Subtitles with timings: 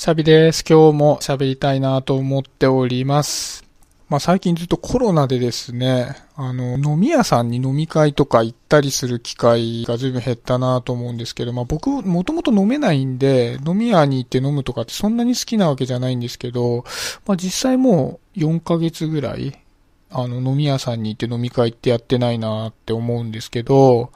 [0.00, 0.64] シャビです。
[0.66, 3.66] 今日も喋りたいなと思っております。
[4.08, 16.86] まあ最近ずっとコロナでですね、あの、飲み屋さんに飲み会とか行ったりする機会が随分減ったなと思うんですけど、まあ僕もともと飲めないんで、飲み屋に行って飲むとかってそんなに好きなわけじゃないんですけど、
[17.26, 19.60] まあ実際もう4ヶ月ぐらい、
[20.08, 24.12] あの飲み屋さんに行って飲み会ってやってないなって思うんですけど、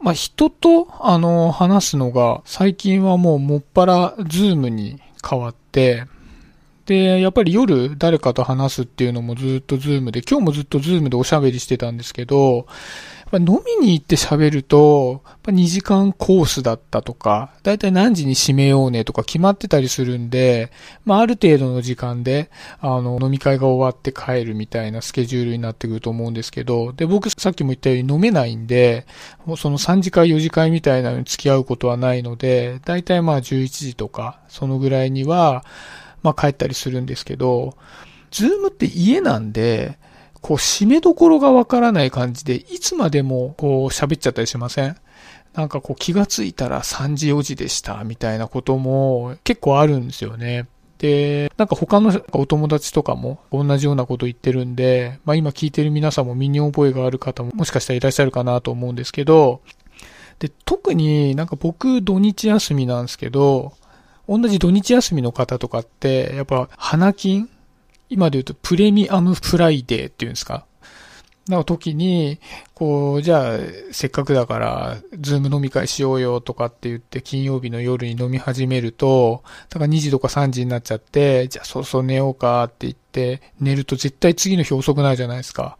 [0.00, 6.06] まあ、人と、あの、話すのが、最近はもうもっぱら Zoom に変わって、
[6.90, 12.66] で、やっぱり夜誰かと話すっていうのもずっと Zoom で、今日もずっと Zoom でおしゃべりしてたんですけど、
[13.32, 20.72] 飲みに行って喋ると、2時間コースだったとか、だいたい何時に閉めようねとか決まってたりするんで、
[21.04, 29.06] まあ、ある程度の時間で、あの、飲み会が終わって帰るみたいなスケジュールになってくると思うんですけど、で、僕さっきも言ったように飲めないんで、
[29.46, 35.64] もうその3次会4次会みたいなのに付き合うことはないので、だいたいまあ11時とか、そのぐらいには、
[36.22, 37.76] まあ帰ったりするんですけど、
[38.30, 39.98] ズームって家なんで、
[40.40, 44.96] こう、締めどころがわからない感じで、いつまでもこう喋っちゃったりしません？
[45.52, 50.66] なんかこう気がついたら3時4時でしたみたいなことも結構あるんですよね。
[50.98, 59.60] で、なんか他のお友達とかも同じようなこと言ってるんで、まあ今聞いてる皆さんも身に覚えがある方ももしかしたらいらっしゃるかなと思うんですけど、
[60.38, 63.72] で、特になんか僕土日休みなんですけど、
[64.30, 67.48] 同じ土日休みの方とかって、やっぱ花金？
[68.08, 70.66] 今で言うとプレミアムフライデーっていうんですか？
[71.48, 72.38] なの時に、
[72.74, 73.58] こう、じゃあ、
[73.90, 85.76] せっかくだから、 Zoom 飲み会しようよとかって言って、金曜日の夜に飲み始めると、だから2時とか3時になっちゃって、じゃあそろそろ寝ようかって言って、寝ると絶対次の日遅くなるじゃないですか。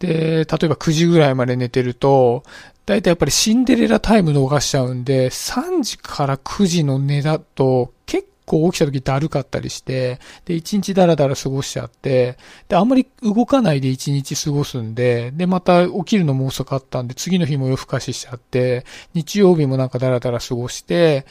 [0.00, 2.42] で、例えば9時ぐらいまで寝てると、
[2.86, 12.36] だいたいやっぱりシンデレラタイム逃しちゃうんで、3時から9時の寝だと結構起きた時だるかったりして、で、一日だらだら過ごしちゃって、
[12.68, 21.26] で、あんまり動かないで一日過ごすんで、で、また起きるのも遅かったんで、次の日も夜更かししちゃって、日曜日もなんかだらだら過ごして、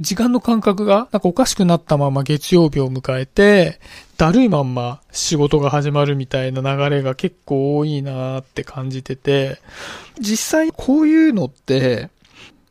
[0.00, 3.80] 時間の感覚がなんかおかしくなったまま月曜日を迎えて、
[4.16, 9.58] だるいまんま仕事が始まるみたいな流れが結構多いなーって感じてて、
[10.20, 12.10] 実際こういうのって、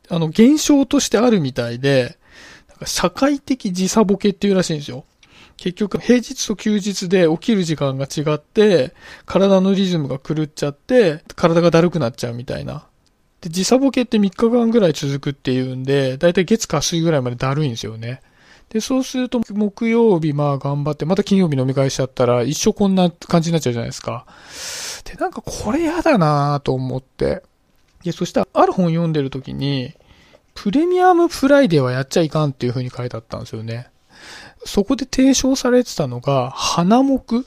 [0.08, 2.18] あの、現象としてあるみたいで、
[2.86, 5.04] 社会的時差ボケっていうらしいんですよ。
[5.58, 8.94] 結局、平日と休日で起きる時間が違って、
[9.26, 12.87] 体のリズムが狂っちゃって、体がだるくなっちゃうみたいな。
[13.40, 18.20] で、時差ボケって3日間ぐらい続くっていうんで、だいたい月火水ぐらいまでだるいんですよね。
[18.70, 24.26] で、そうすると、木曜日まあ頑張って、また金曜日飲み会しちゃったら、一生こんな感じになっちゃうじゃないですか。
[25.04, 27.42] で、なんかこれやだなと思って。
[28.04, 29.94] で、そしたら、ある本読んでる時に、
[30.54, 33.88] プレミアムフライデーはやっちゃいかんっていう風に書いてあったんですよね。
[34.64, 37.40] そこで提唱されてたのが、花木っ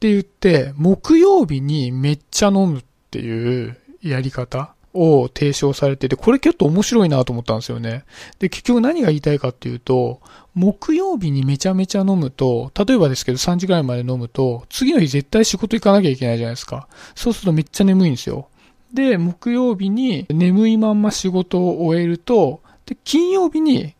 [0.00, 8.04] て言って、木曜日にめっちゃ飲むっていうやり方を提唱されてて、これ結構面白いなと思ったんですよね。
[8.38, 10.20] で、結局何が言いたいかっていうと、
[10.54, 16.88] 木曜日にめちゃめちゃ飲むと、例えばですけど3時ぐらいまで飲むと、次の日絶対仕事行かなきゃいけないじゃないですか。
[17.14, 18.48] そうするとめっちゃ眠いんですよ。
[18.92, 23.94] で、木曜日に眠いまんま仕事を終えると、で、金曜日に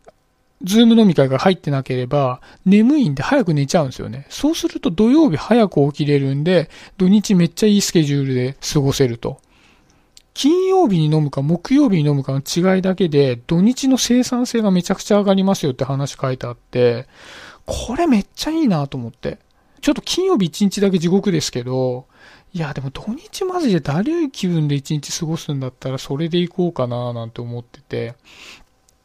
[0.63, 4.27] ズーム飲み会が入ってなければ、眠いんで早く寝ちゃうんですよね。
[4.29, 9.41] そうすると土曜日早く起きれるんで、土日めっちゃいいスケジュールで過ごせると。
[10.39, 17.09] 金曜日に飲むか木曜日に飲むかの違いだけで、土日の生産性がめちゃくちゃ上がりますよって話書いてあって、
[17.67, 19.39] これめっちゃいいなと思って。
[19.81, 22.07] ちょっと金曜日一日だけ地獄ですけど、
[22.53, 28.15] いや、でも土日マジでだるい気分で一日過ごすんだったらそれで行こうかななんて思ってて。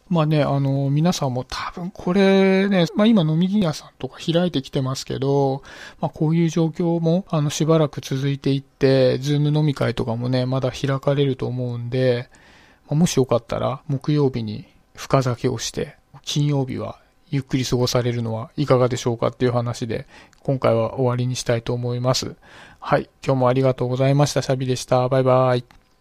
[0.10, 5.64] まあね、あの、皆さんも多分これね、まあ今飲み屋さんとか開いてきてますけど、
[6.00, 12.30] まあこういう状況も、あの、しばらく続いていって、ズーム飲み会とかもね、まだ開かれると思うんで、
[12.88, 14.66] まあ、もしよかったら、木曜日に
[14.96, 17.00] 深酒をして、金曜日は
[17.30, 20.06] ゆっくり過ごされるのはいかがでしょうかっていう話で、
[20.44, 22.36] 今回は終わりにしたいと思います。
[22.80, 23.10] はい。
[23.26, 24.42] 今日もありがとうございました。
[24.42, 25.10] シャビでした。
[25.10, 25.83] バイバイ。